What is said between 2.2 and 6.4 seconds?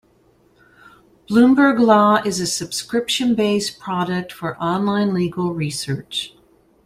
is a subscription-based product for online legal research.